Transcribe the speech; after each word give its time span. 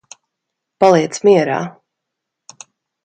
Paliec 0.85 1.21
mierā. 1.29 1.59